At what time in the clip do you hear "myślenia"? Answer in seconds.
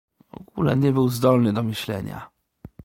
1.63-2.29